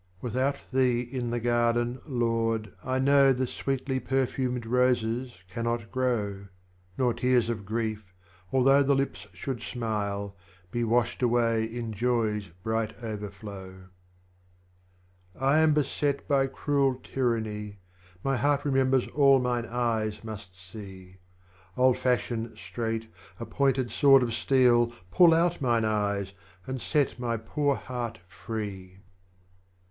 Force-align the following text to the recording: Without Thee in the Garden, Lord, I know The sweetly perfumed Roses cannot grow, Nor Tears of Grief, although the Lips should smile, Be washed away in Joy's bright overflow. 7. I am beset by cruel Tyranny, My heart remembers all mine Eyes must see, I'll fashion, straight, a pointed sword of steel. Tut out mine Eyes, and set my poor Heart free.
Without 0.19 0.55
Thee 0.73 0.99
in 1.01 1.29
the 1.29 1.39
Garden, 1.39 2.01
Lord, 2.07 2.73
I 2.83 2.97
know 2.97 3.31
The 3.33 3.45
sweetly 3.45 3.99
perfumed 3.99 4.65
Roses 4.65 5.35
cannot 5.53 5.91
grow, 5.91 6.47
Nor 6.97 7.13
Tears 7.13 7.49
of 7.51 7.67
Grief, 7.67 8.11
although 8.51 8.81
the 8.81 8.95
Lips 8.95 9.27
should 9.31 9.61
smile, 9.61 10.35
Be 10.71 10.83
washed 10.83 11.21
away 11.21 11.65
in 11.65 11.93
Joy's 11.93 12.47
bright 12.63 12.97
overflow. 13.03 13.89
7. 15.35 15.47
I 15.47 15.59
am 15.59 15.75
beset 15.75 16.27
by 16.27 16.47
cruel 16.47 16.95
Tyranny, 17.03 17.77
My 18.23 18.37
heart 18.37 18.65
remembers 18.65 19.05
all 19.09 19.39
mine 19.39 19.67
Eyes 19.67 20.23
must 20.23 20.55
see, 20.59 21.17
I'll 21.77 21.93
fashion, 21.93 22.55
straight, 22.57 23.07
a 23.39 23.45
pointed 23.45 23.91
sword 23.91 24.23
of 24.23 24.33
steel. 24.33 24.93
Tut 25.15 25.31
out 25.31 25.61
mine 25.61 25.85
Eyes, 25.85 26.33
and 26.65 26.81
set 26.81 27.19
my 27.19 27.37
poor 27.37 27.75
Heart 27.75 28.17
free. 28.27 28.97